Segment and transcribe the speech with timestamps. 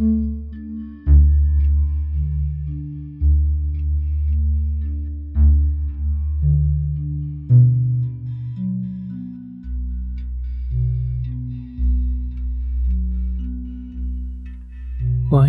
[0.00, 0.08] 欢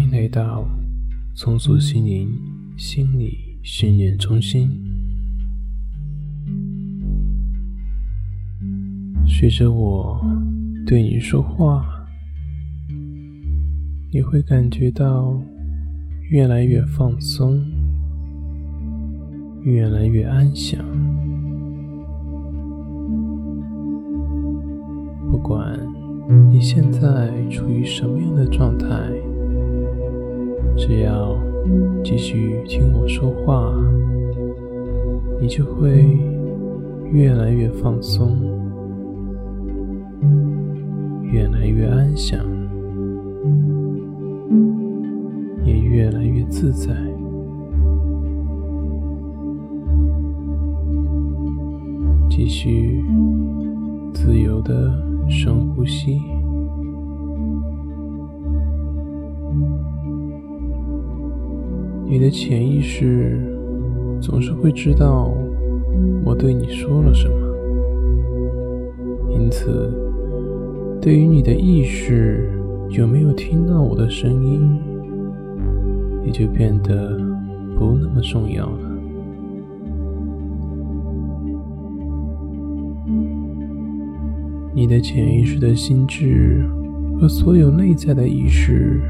[0.02, 0.68] 迎来到
[1.34, 2.38] 松鼠心灵
[2.76, 4.70] 心理训练中心。
[9.26, 10.22] 随着我
[10.86, 12.01] 对你说话，
[14.14, 15.42] 你会感觉到
[16.30, 17.66] 越来越放松，
[19.62, 20.84] 越来越安详。
[25.32, 25.80] 不管
[26.50, 28.88] 你现在处于什么样的状态。
[30.76, 31.38] 只要
[32.04, 33.74] 继续听我说话，
[35.40, 36.18] 你就会
[37.14, 38.38] 越来越放松，
[41.22, 42.44] 越来越安详，
[46.02, 46.96] 越来越自在。
[52.28, 53.06] 继续
[54.12, 54.92] 自由的
[55.30, 56.20] 深呼吸。
[62.08, 63.40] 你的潜意识
[64.20, 65.32] 总是会知道
[66.26, 67.36] 我对你说了什么，
[69.30, 69.94] 因此，
[71.00, 72.52] 对于你的意识
[72.90, 74.80] 有没有听到我的声音，
[76.26, 77.18] 也就变得
[77.78, 78.80] 不那么重要了。
[84.74, 86.66] 你的潜意识的心智
[87.20, 89.02] 和所有内在的意识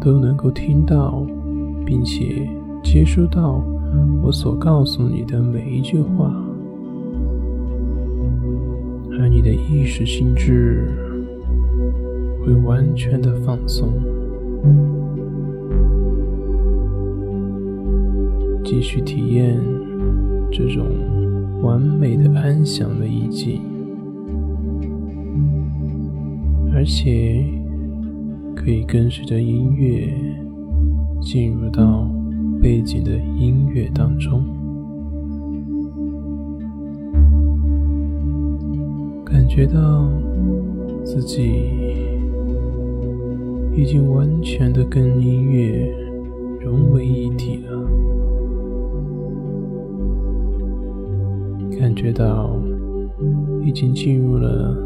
[0.00, 1.26] 都能够听到。
[1.86, 2.48] 并且
[2.82, 3.62] 接收到
[4.22, 6.32] 我所告诉你的每一句话，
[9.20, 10.88] 而你的意识心智
[12.42, 13.92] 会完全的放松，
[18.64, 19.60] 继续体验
[20.50, 20.86] 这种
[21.62, 23.60] 完美的安详的意境，
[26.72, 27.44] 而且
[28.56, 30.08] 可以跟随着音乐。
[31.20, 32.06] 进入到
[32.60, 34.44] 背景的音乐当中，
[39.24, 40.06] 感觉到
[41.02, 41.70] 自己
[43.74, 45.90] 已经完全的跟音乐
[46.60, 47.83] 融为一体了，
[51.94, 52.58] 感觉到
[53.62, 54.76] 已经进入了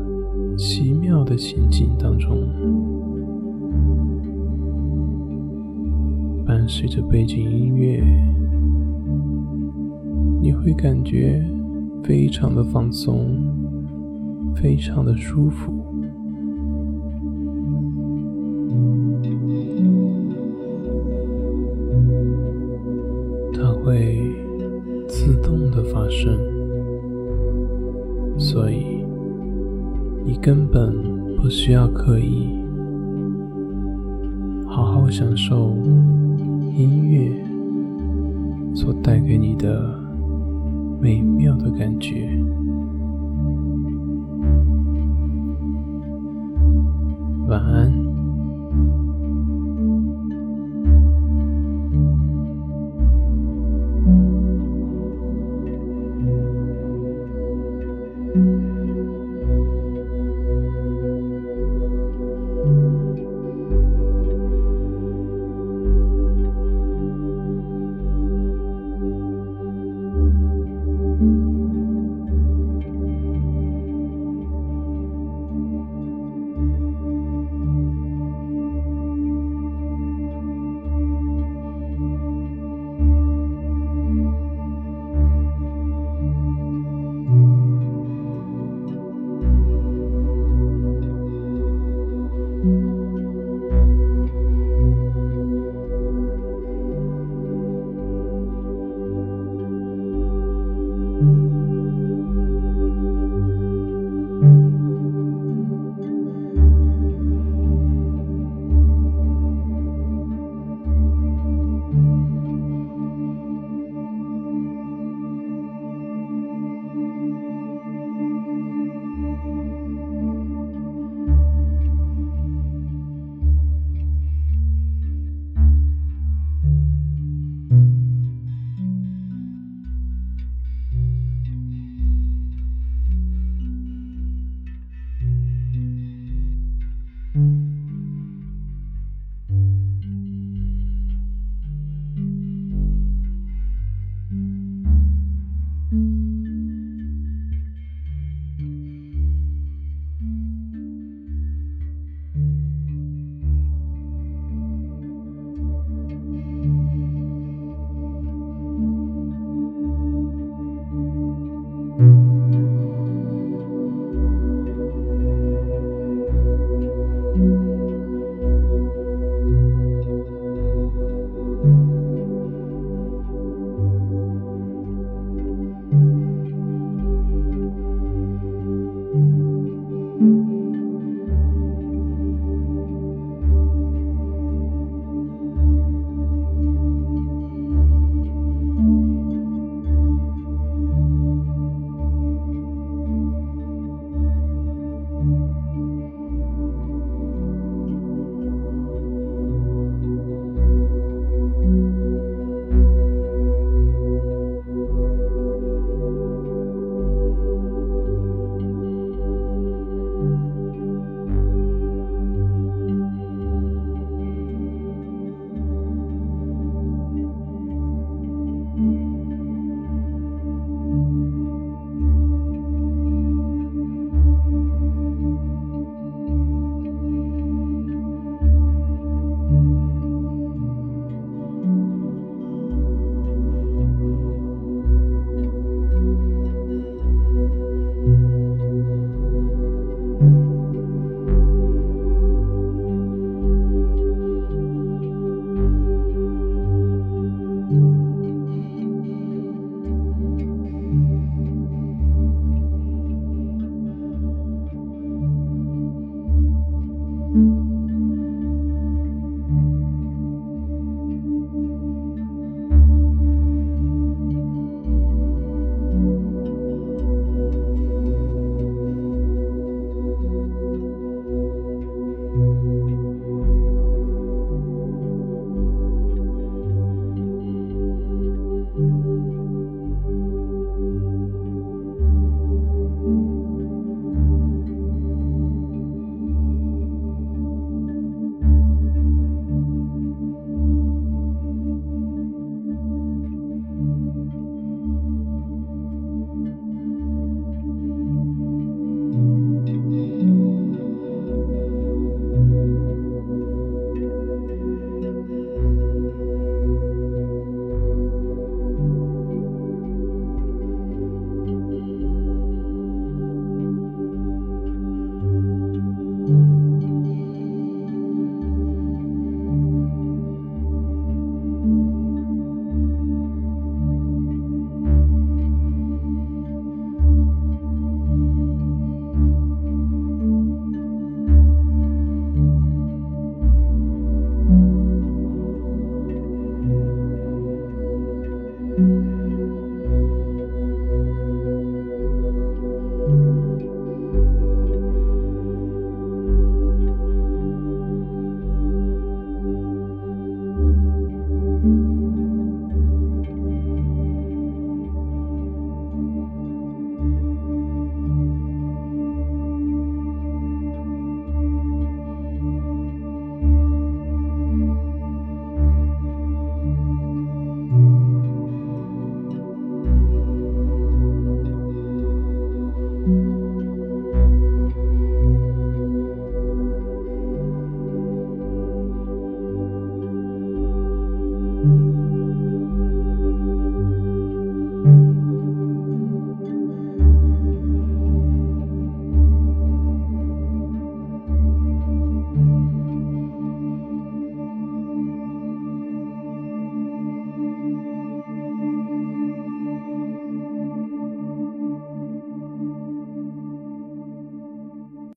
[0.59, 2.47] 奇妙的情景当中。
[6.45, 8.05] 伴随着背景音乐，
[10.43, 11.43] 你会感觉
[12.05, 13.39] 非常的放松，
[14.55, 15.73] 非常的舒服。
[28.51, 29.05] 所以
[30.25, 30.91] 你根本
[31.37, 32.49] 不需要刻意，
[34.67, 35.77] 好好享受。
[36.75, 37.31] 音乐
[38.75, 40.01] 所带给你的
[40.99, 42.27] 美妙的感觉。
[47.49, 48.08] 晚安。